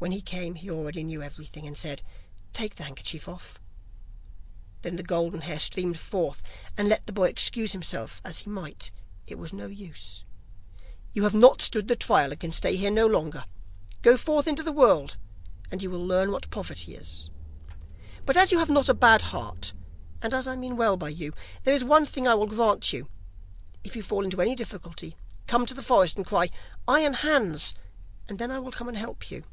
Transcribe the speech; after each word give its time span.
When 0.00 0.12
he 0.12 0.22
came 0.22 0.54
he 0.54 0.70
already 0.70 1.04
knew 1.04 1.22
everything, 1.22 1.66
and 1.66 1.76
said: 1.76 2.02
'Take 2.54 2.76
the 2.76 2.84
handkerchief 2.84 3.28
off.' 3.28 3.60
Then 4.80 4.96
the 4.96 5.02
golden 5.02 5.42
hair 5.42 5.58
streamed 5.60 5.98
forth, 5.98 6.42
and 6.78 6.88
let 6.88 7.06
the 7.06 7.12
boy 7.12 7.28
excuse 7.28 7.72
himself 7.72 8.22
as 8.24 8.38
he 8.38 8.48
might, 8.48 8.90
it 9.26 9.34
was 9.34 9.52
of 9.52 9.58
no 9.58 9.66
use. 9.66 10.24
'You 11.12 11.24
have 11.24 11.34
not 11.34 11.60
stood 11.60 11.86
the 11.86 11.96
trial 11.96 12.30
and 12.30 12.40
can 12.40 12.50
stay 12.50 12.76
here 12.76 12.90
no 12.90 13.06
longer. 13.06 13.44
Go 14.00 14.16
forth 14.16 14.48
into 14.48 14.62
the 14.62 14.72
world, 14.72 15.18
there 15.68 15.78
you 15.78 15.90
will 15.90 16.02
learn 16.06 16.32
what 16.32 16.48
poverty 16.48 16.94
is. 16.94 17.28
But 18.24 18.38
as 18.38 18.52
you 18.52 18.58
have 18.58 18.70
not 18.70 18.88
a 18.88 18.94
bad 18.94 19.20
heart, 19.20 19.74
and 20.22 20.32
as 20.32 20.46
I 20.48 20.56
mean 20.56 20.78
well 20.78 20.96
by 20.96 21.10
you, 21.10 21.34
there 21.64 21.74
is 21.74 21.84
one 21.84 22.06
thing 22.06 22.26
I 22.26 22.36
will 22.36 22.46
grant 22.46 22.90
you; 22.90 23.06
if 23.84 23.94
you 23.94 24.02
fall 24.02 24.24
into 24.24 24.40
any 24.40 24.54
difficulty, 24.54 25.14
come 25.46 25.66
to 25.66 25.74
the 25.74 25.82
forest 25.82 26.16
and 26.16 26.24
cry: 26.24 26.48
"Iron 26.88 27.12
Hans," 27.12 27.74
and 28.30 28.38
then 28.38 28.50
I 28.50 28.60
will 28.60 28.72
come 28.72 28.88
and 28.88 28.96
help 28.96 29.30
you. 29.30 29.44